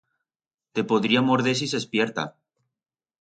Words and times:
Te 0.77 0.83
podría 0.91 1.21
morder 1.27 1.55
si 1.59 1.67
s'espierta. 1.73 2.25